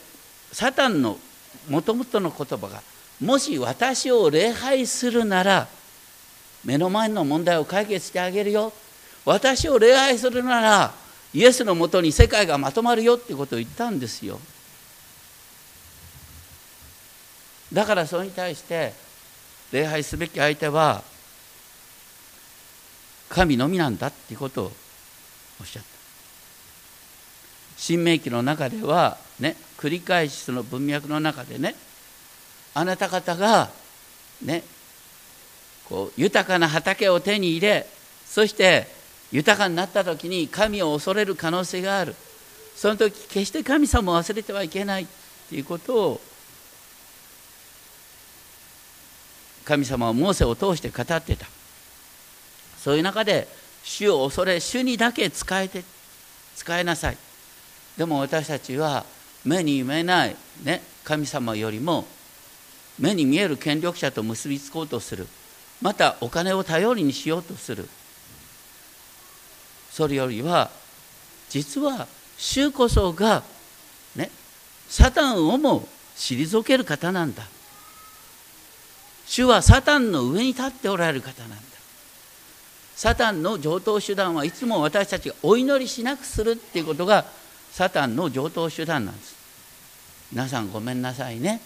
[0.52, 1.18] サタンの
[1.68, 2.82] もともとの言葉が
[3.20, 5.68] もし私を礼拝するなら
[6.64, 8.72] 目の前の問題を解決してあげるよ。
[9.24, 10.94] 私を礼拝するなら
[11.34, 14.40] イエスのもとに世界がまとまるよってことを言ったんですよ。
[17.72, 18.92] だからそれに対して
[19.72, 21.02] 礼拝すべき相手は
[23.29, 24.72] 神のみなんだっていうことを
[25.61, 25.88] おっしゃった。
[27.76, 31.74] 新明記の中ではね繰り返しその文脈の中でね
[32.74, 33.70] あなた方が
[34.42, 34.62] ね
[35.88, 37.87] こう豊かな畑を手に入れ
[38.24, 38.87] そして
[39.33, 42.14] 豊かになった時に神を恐れる可能性がある。
[42.76, 45.07] その時決して神様を忘れてはいけないっ
[45.48, 46.20] ていうことを
[49.66, 51.46] 神様はモーセを通して語ってた。
[52.79, 53.48] そういう中で
[53.83, 55.83] 主を恐れ主にだけ使えて
[56.55, 57.18] 使えなさい。
[57.98, 59.05] でも私たちは
[59.44, 62.07] 目に見えない、ね、神様よりも
[62.98, 65.26] 目に見える権力者と結びつこうとする。
[65.83, 67.88] またお金を頼りにしようとする。
[69.90, 70.70] それよりは
[71.48, 72.07] 実は
[72.38, 73.42] 主こそが
[74.14, 74.31] ね
[74.88, 77.42] サタンをも退ける方なんだ。
[79.26, 81.56] 主はサタンの上に立っておられる方なんだ。
[82.94, 87.26] サタンの上等手段はいつも私たちがお祈りしなくするっていうことが
[87.70, 89.36] サタンの上等手段なんです。
[90.32, 91.60] 皆さんごめんなさいね。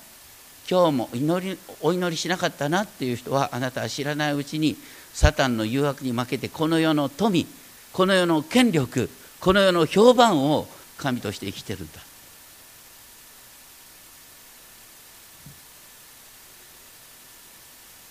[0.68, 4.76] 今日も祈りお祈りしなかったなっていう人はあなたは知らないうちに
[5.12, 7.46] サタンの誘惑に負けてこの世の富
[7.92, 9.08] この世の権力
[9.40, 10.68] この世の評判を
[10.98, 12.00] 神として生きてるんだ。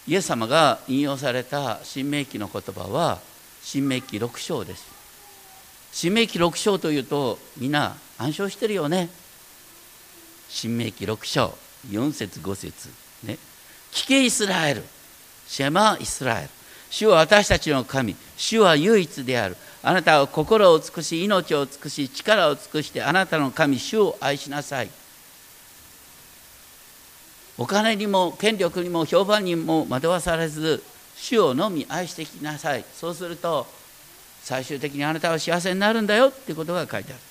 [0.10, 3.20] イエス様が引用された新明記の言葉は
[3.62, 4.88] 新明記6章です。
[5.92, 9.08] 新明記6章というとみんな暗唱してるよね。
[10.50, 11.54] 新明記6章
[11.92, 12.90] 4節5節
[13.24, 13.38] ね。
[13.92, 14.84] 聞けイスラエル
[15.46, 16.50] シェマイスラエル。
[16.90, 19.56] 主は私たちの神主は唯一である。
[19.84, 24.90] あなたは心を尽くし命を尽くし力を尽くしてあなたの神主を愛しなさい。
[27.60, 30.82] お金にも権力にも評判にも惑わされず
[31.18, 32.86] 主をのみ愛してきなさい。
[32.96, 33.68] そうすると
[34.42, 37.22] 最終的にあなたは幸せになるんだよっていうことが書いてある。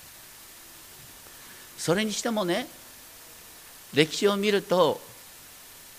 [1.79, 2.67] それにしてもね
[3.95, 5.01] 歴史を見ると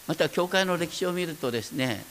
[0.06, 2.04] また教会の歴史を見るとですね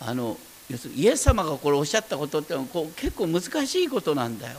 [0.00, 0.36] あの
[0.68, 4.58] 要するにイエス様がこれおっしゃったことってこう結構難しいことなんだよ。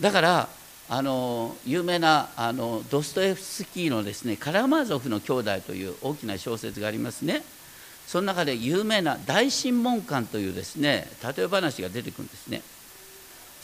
[0.00, 0.48] だから
[0.92, 7.42] あの有名なあのドストエフスキーのですねカラマーゾフの兄弟という大きな小説がありますね。
[8.08, 12.62] その中で有名な大審問官というですね例え話が出てくるんですね。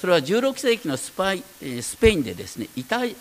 [0.01, 1.43] それは16世紀のスパイ
[1.83, 3.17] スペインでですね異端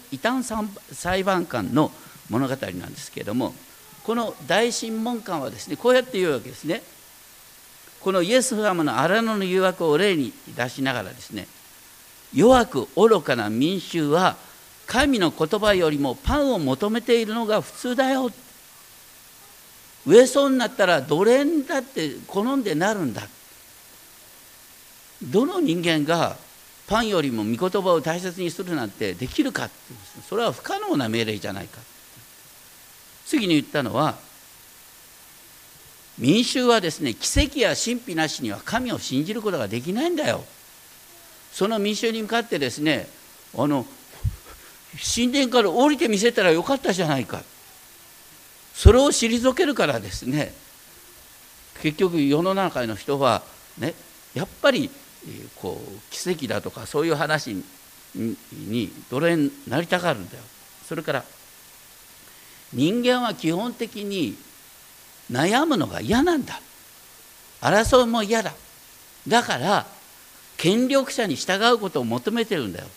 [0.92, 1.92] 裁判官の
[2.30, 3.56] 物語なんですけれども
[4.04, 6.84] この大審問官はですねこうやって言うわけですね。
[8.02, 11.48] このイエス様の荒野の誘惑を例に出しながらですね
[12.36, 14.36] 弱く愚かな民衆は
[14.86, 18.30] 神の言葉よりもパンを求めているのが普通だよ。
[20.06, 23.28] 植えそうになったら奴隷だって好んでなるんだ。
[25.24, 26.38] どの人間が
[26.88, 29.70] パンよりも御言葉を大切にするなんてできるか
[30.30, 31.80] それは不可能な命令じゃないか
[33.26, 34.16] 次に言ったのは
[36.20, 40.46] 民衆はですね奇跡や神秘なしには神を信じることができないんだよ。
[41.56, 43.08] その民衆に向かってですね
[43.58, 43.86] あの
[45.16, 47.42] 神殿から降りてみせたらよかったじゃないか。
[48.74, 50.54] それを退けるからですね
[51.82, 53.42] 結局世の中の人は
[53.78, 53.94] ね
[54.34, 54.90] やっぱり
[55.56, 57.64] こう奇跡だとかそういう話
[58.16, 60.44] に奴隷になりたがるんだよ。
[60.86, 61.24] それから
[62.74, 64.36] 人間は基本的に
[65.32, 66.60] 悩むのが嫌なんだ。
[67.62, 68.52] 争うも嫌だ。
[69.26, 69.95] だから
[70.58, 72.88] 権力者に従うことを求めてるんだよ。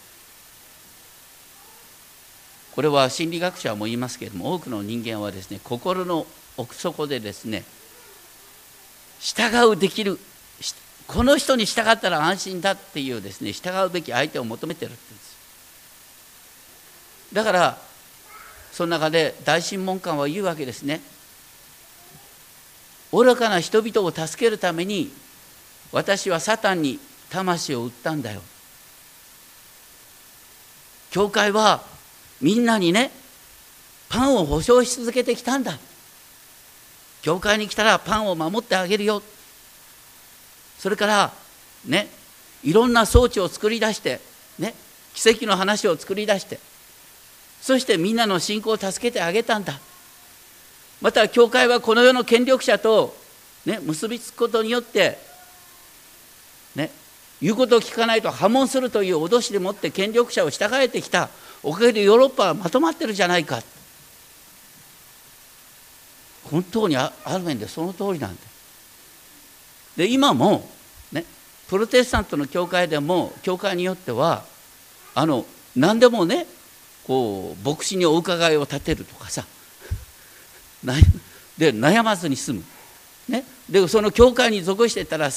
[2.72, 7.64] これは心理学者も言いますけれども多くの人間はですね心の奥底でですね
[9.18, 10.16] 従うできる
[11.08, 15.38] この人に従ったら安心だっていうですね従うべき相手を求めてるって言うんです。
[17.32, 17.78] だから
[18.70, 21.00] その中で大神門官は言うわけですね。
[23.10, 25.10] 愚かな人々を助けるために
[25.90, 28.42] 私はサタンに魂を売ったんだよ。
[31.10, 31.82] 教会は
[32.40, 33.10] みんなにね
[34.08, 35.78] パンを保証し続けてきたんだ。
[37.22, 39.22] 教会に来たらパンを守ってあげるよ。
[40.78, 41.32] それから
[41.84, 42.08] ね
[42.62, 44.20] いろんな装置を作り出して
[44.58, 44.74] ね
[45.14, 46.58] 奇跡の話を作り出して
[47.60, 49.78] そしてみんなの信仰を助けてあげたんだ。
[51.00, 53.16] また教会はこの世の権力者と、
[53.64, 55.18] ね、結びつくことによって
[56.74, 56.90] ね
[57.40, 61.28] 言うことを聞かないと破門するという脅しでもって権力者を従えてきた。
[61.62, 63.62] おかげでヨーロッパはまとまってるじゃないか。
[66.44, 68.40] 本当にある面でその通りなんだ。
[69.96, 70.68] で今も
[71.12, 71.24] ね
[71.68, 74.44] プロテスタントの教会でも教会によっては
[75.14, 75.44] あの
[75.76, 76.46] 何でもね
[77.06, 79.44] こう牧師にお伺いを立てるとかさ。
[81.58, 82.64] で悩まずに済む、
[83.28, 85.30] ね、でその教会に属してたら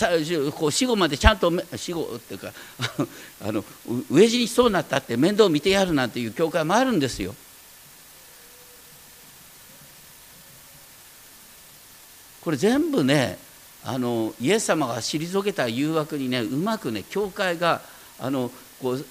[0.55, 2.53] こう死後までちゃんと死後っていうか
[3.43, 3.63] あの
[4.09, 7.35] 飢え死にしそうになったって面倒を見てやるなんていう教会もあるんですよ。
[12.41, 13.37] これ全部ね
[13.83, 17.81] あのイエス様が退けた誘惑にねうまくね教会が
[18.19, 19.05] あのこう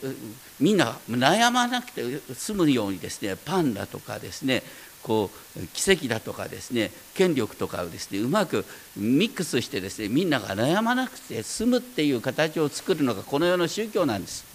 [0.58, 4.62] みんな悩まなくて済むようにですねパンだとかですね
[5.02, 8.64] こう奇跡だとかですね権力とかをですねうまく
[8.96, 14.50] ミックスしてですねみんなが悩まなくて済むっていう形を作るのがこの世の宗教なんです。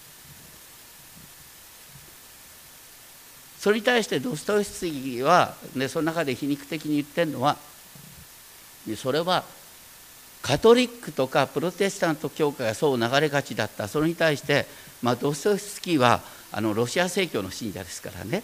[3.60, 7.58] それに対してドストエフスキーは、ね、その中で皮肉的に言ってるのは
[8.96, 9.44] それは
[10.44, 14.68] カトリックとかプロテスタント教会がそう流れがちだったそれに対して、
[15.02, 18.44] まあ、ドストエフスキーはあのロシア正教の信者ですからね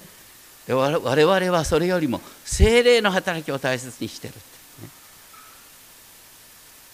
[0.74, 4.40] 我々はそれよりも精霊の働きを大切にしてる、ね、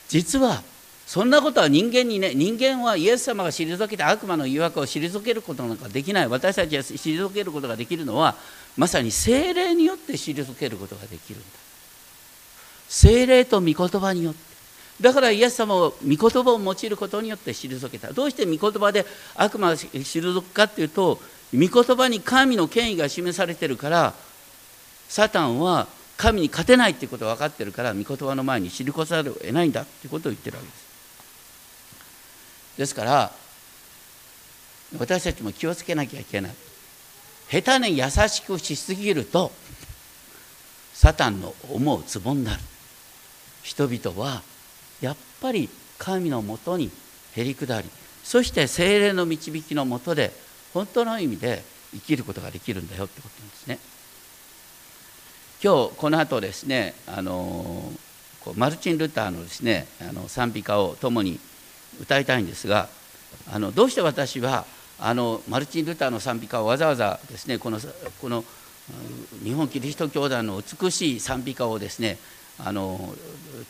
[0.07, 0.63] 実は
[1.05, 6.27] そんなことは人間にね人間はイエス様が退けた悪魔の誘惑を退けることなんかできない。
[6.27, 8.35] 私たちが退けることができるのは
[8.75, 11.45] まさに精霊によって退けることができるんだ。
[12.89, 14.47] 精霊と御言葉によって。
[14.99, 18.11] だからイエス様を御言葉を用いることによって退けた。
[18.11, 21.21] どうして御言葉で悪魔が退くかっていうと
[21.53, 24.13] 御言葉に神の権威が示されてるから
[25.07, 30.87] サタンは神に勝てないってことが分かってるから御言葉の前に知り越さるを得ないんだってことを言ってるわけです。
[32.77, 33.31] ですから
[34.97, 36.51] 私たちも気をつけなきゃいけない。
[37.49, 39.51] 下手に優しくしすぎると
[40.93, 42.59] サタンの思うツボになる。
[43.63, 44.41] 人々は
[45.01, 46.89] やっぱり神のもとに
[47.35, 47.89] へり下り
[48.23, 50.31] そして精霊の導きのもとで
[50.73, 53.79] 本当の意味で生きることができるんだよってことなんですね。
[55.63, 57.91] 今日この後ですねあの
[58.55, 61.39] マルチン・ルターのですねあの賛美歌を共に
[61.99, 62.89] 歌いたいんですが
[63.51, 64.65] あのどうして私は
[64.99, 67.79] あのマルチン・ルターの賛美歌をわざわざですねこの
[68.21, 68.43] この
[69.43, 72.17] 日本キリスト教団の美しい賛美歌をですね
[72.59, 73.13] あの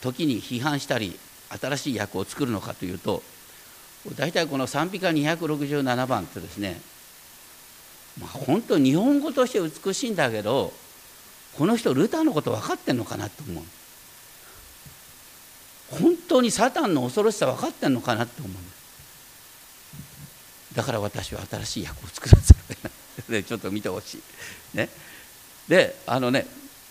[0.01, 1.17] 時に批判したり
[1.49, 3.23] 新しい訳を作るのかというと
[4.15, 6.79] 大体この賛美歌267番ってですね、
[8.19, 10.73] まあ、本当日本語として美しいんだけど
[11.57, 13.63] この人ルターのこと分かってんのかなと思う
[16.01, 18.57] 本当にサタンの恐ろしさ分かってんのかなと思う
[20.75, 22.57] だから私は新しい訳を作らざる
[23.27, 24.77] を得ちょっと見てほしい。
[24.77, 24.89] ね、
[25.67, 26.45] であのね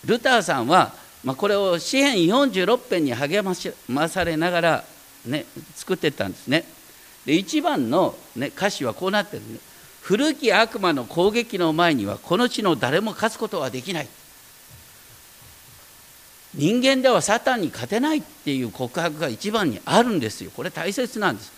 [0.05, 0.93] ルターさんは、
[1.25, 4.85] まあ、これを詩篇46編に励ましまされながら、
[5.25, 6.65] ね、作ってったんですね。
[7.25, 9.59] で一番の、ね、歌詞はこうなってるね。
[10.07, 14.09] 古き悪魔の攻撃の前にはこの地の誰も勝つことはできない。
[16.55, 20.53] 人間ではサタンに勝てないっていう告白が一番にあるんですよ。
[20.55, 21.53] これ大切なんです。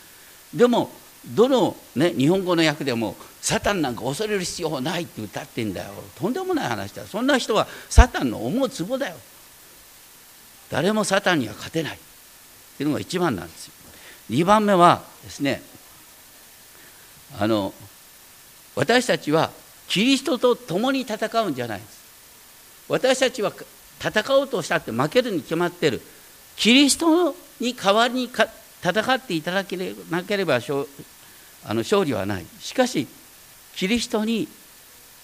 [0.54, 0.90] でも
[1.26, 9.16] どの、ね、日本語の訳でもサタンなんか恐れる必要ないって歌ってんだよとんでもない話だそんな人はサタンの思うツボだよ
[10.70, 11.98] 誰もサタンには勝てないっ
[12.78, 13.74] ていうのが一番なんですよ
[14.30, 15.60] 2番目はですね
[17.38, 17.74] あの
[18.78, 19.50] 私たちは
[19.88, 21.98] キリストと共に戦うんじゃないです。
[22.88, 23.52] 私たちは
[24.00, 26.00] 戦おうとしたって負けるに決まってる。
[26.54, 29.76] キリストに代わりに戦っていただけ
[30.10, 32.46] なければあの勝利はない。
[32.60, 33.08] しかし
[33.74, 34.46] キリストに、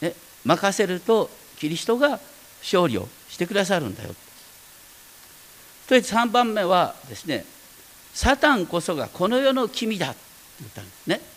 [0.00, 2.18] ね、任せるとキリストが
[2.60, 4.16] 勝利をしてくださるんだよ。
[5.88, 7.44] そして3番目はですね
[8.12, 10.18] サタンこそがこの世の君だって
[10.58, 11.33] 言ったんですね。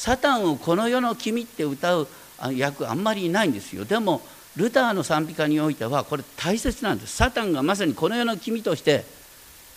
[0.00, 2.08] サタンをこの世の君って歌う
[2.54, 3.84] 役あんまりいないんですよ。
[3.84, 4.22] でも
[4.56, 7.16] ルターの賛美歌においてはこれ大切なんです。
[7.16, 9.04] サタンがまさにこの世の君として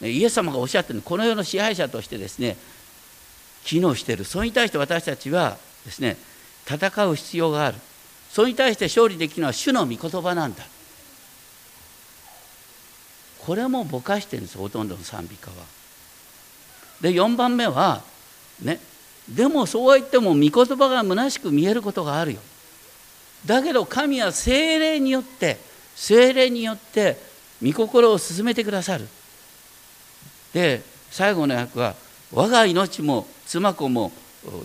[0.02, 2.56] イエス様がおっしゃってるこの世の支配者としてですね
[3.66, 4.24] 機能している。
[4.24, 6.16] それに対して私たちはですね
[6.66, 7.78] 戦う必要がある。
[8.32, 10.64] それに対して勝利できるのは主の御言葉なんだ。
[13.40, 15.56] これもぼかしてるんですほとんどの賛美歌は。
[17.02, 18.02] で4番目は
[18.62, 18.80] ね
[19.30, 22.40] でもそうは言っても御言葉が虚しく見えることがあるよ。
[23.46, 25.58] だけど神は精霊によって
[25.96, 27.18] 精霊によって
[27.62, 29.08] 御心を進めてくださる。
[30.54, 31.96] で最後の役は
[32.32, 34.12] 「我が命も妻子も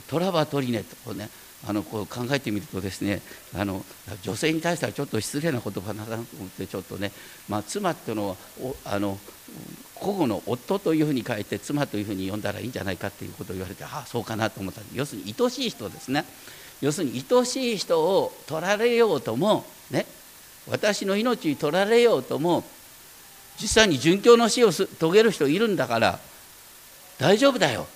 [0.09, 1.29] 虎は取りね」とね
[1.67, 3.21] あのこう考えてみるとですね
[3.55, 3.85] あの
[4.23, 7.11] 女性に対してはちょっと失礼な言葉なのかなと思ってちょっとね、
[7.49, 8.37] まあ、妻っていうのは
[8.85, 9.19] あの
[10.01, 16.25] 古語の夫というふうに書いて妻というふうに呼んだらいいんじゃないかっていうことを言われてああそうかなと思った要するに愛しい人ですね。
[16.81, 20.07] 要するに愛しい人を取られようともね
[20.69, 22.63] 私の命に取られようとも
[23.61, 26.21] 実際に殉教の死を遂げる人いるんだから
[27.19, 27.89] 大丈夫だよ。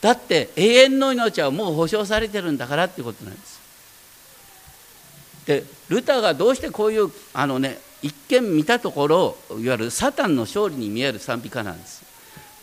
[0.00, 3.58] だって永遠の命はもう保証されてるんだからっていうことなんです。
[5.46, 12.04] でルターがどうしてこういうあのね一見見たところいわゆるサタンの勝利に見える賛美歌なんです。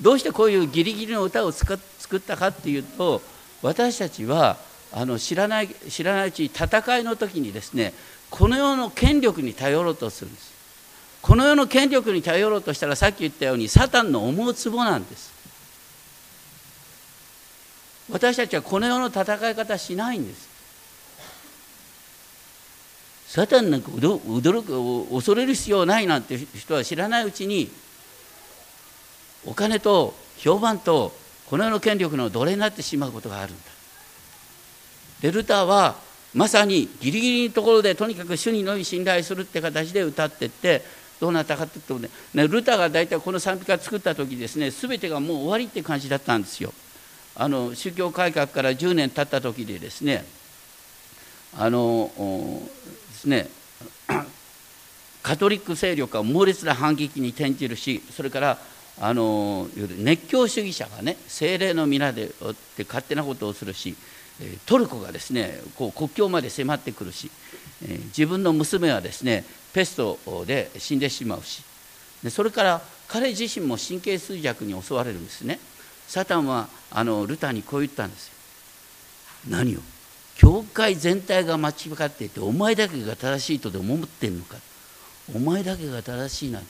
[0.02, 1.76] どうしてこういうギリギリの歌を作
[2.16, 3.22] ったかっていうと
[3.62, 4.58] 私たちは
[4.92, 7.94] あの知らない知らないうちに戦いの時にですね
[8.30, 10.54] この世の権力に頼ろうとするんです
[11.22, 15.34] この世の権力に頼ろうとしたらさっき言ったようにサタンの思うツボなんです
[18.12, 20.56] 私たちはこの世の戦い方しないんです
[23.28, 24.64] サタンなんか驚
[25.10, 27.70] く恐れる必要ないなんて人は知らないうちに
[29.46, 31.12] お金と評判と
[31.50, 33.64] この世の権力の奴隷になってしまうことがあるんだ
[35.22, 35.96] デルタは
[36.34, 40.82] まさにギリギリのところでとにかく主にのみ信頼するって形で歌ってって
[41.20, 42.10] どうなったかっていうとね
[42.48, 46.74] ルターが大体この賛美歌作った時ですね全てがもう終わりって感じだったんですよ。
[47.38, 50.26] あの宗教改革から10年経った時でですね
[51.58, 52.10] あの
[53.10, 53.50] ですね
[55.22, 58.58] カトリック勢力は猛烈な反撃に転じるしそれから
[59.02, 59.68] あの
[59.98, 62.30] 熱狂主義者がね精霊の皆でっ
[62.78, 63.96] て勝手なことをするし
[64.66, 67.30] トルコがですねこう国境まで迫ってくるし
[68.08, 71.64] 自分の娘はですねペストで死んでしまうし
[72.24, 75.60] でそれから彼自身も神経衰弱に襲われるんですね。
[76.08, 78.34] サタンはあのルターにこう言ったんですよ。
[79.50, 79.80] 何を？
[80.38, 81.74] 教会全体が間違
[82.06, 84.58] っていてお前だけが正しいとでも思ってんのか？
[85.34, 86.68] お前だけが正しいなんて。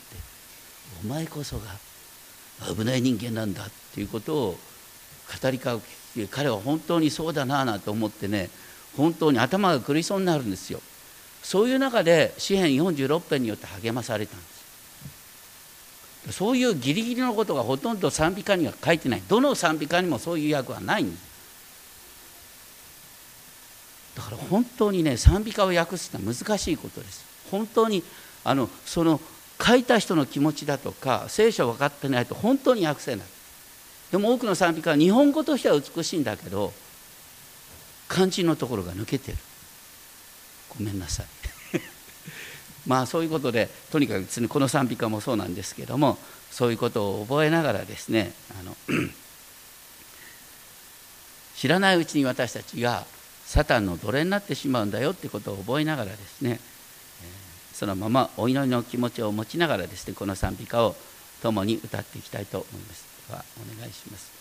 [1.04, 1.64] お前こそが
[2.74, 4.58] 危ない人間なんだっていうことを
[5.42, 5.82] 語り交
[6.24, 8.50] う彼は本当にそうだななんて思ってね
[8.96, 10.80] 本当に頭が狂いそうになるんですよ。
[11.42, 14.55] そういう中で詩篇46編によって励まされたんです。
[16.30, 19.22] そういうギリギリのことがほとんど賛美歌には書いてない。
[19.28, 21.26] どの賛美歌にもそういう訳はないんです
[24.16, 27.24] だから本当にね賛美歌を訳すって難しいことです。
[27.50, 28.02] 本当に
[28.44, 29.20] あのその
[29.62, 33.26] 書いた人の気持ちだとか聖書を分かってないと本当に訳せない。
[34.10, 36.72] でも多くの賛美歌は日本語としては美しいんだけど
[38.08, 39.38] 漢字のところが抜けてる。
[40.70, 41.26] ごめんなさい。
[42.86, 46.18] まあそういうことでとにかくですねこの賛美歌もそうなんですけども
[46.50, 48.76] そういうことを覚えながらですねあの
[51.56, 53.04] 知らないうちに私たちが
[53.44, 56.60] サタンの奴隷になってしまうんだよってことを覚えながらですね
[57.72, 60.96] そのままお祈りの気持ちを持ちながらですねこの賛美歌を
[61.42, 63.04] 共に歌っていきたいと思います。
[63.28, 64.34] ではお願いします。